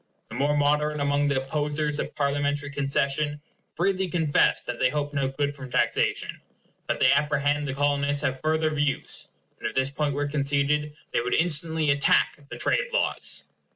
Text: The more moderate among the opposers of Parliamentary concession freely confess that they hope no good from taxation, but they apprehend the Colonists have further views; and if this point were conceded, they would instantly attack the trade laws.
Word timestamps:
The 0.29 0.35
more 0.35 0.57
moderate 0.57 0.99
among 0.99 1.27
the 1.27 1.43
opposers 1.43 1.99
of 1.99 2.15
Parliamentary 2.15 2.71
concession 2.71 3.39
freely 3.75 4.07
confess 4.07 4.63
that 4.63 4.79
they 4.79 4.89
hope 4.89 5.13
no 5.13 5.27
good 5.27 5.53
from 5.53 5.69
taxation, 5.69 6.41
but 6.87 6.99
they 6.99 7.11
apprehend 7.11 7.67
the 7.67 7.75
Colonists 7.75 8.23
have 8.23 8.41
further 8.41 8.71
views; 8.71 9.27
and 9.59 9.67
if 9.67 9.75
this 9.75 9.91
point 9.91 10.15
were 10.15 10.25
conceded, 10.25 10.95
they 11.11 11.21
would 11.21 11.35
instantly 11.35 11.91
attack 11.91 12.39
the 12.49 12.57
trade 12.57 12.91
laws. 12.91 13.43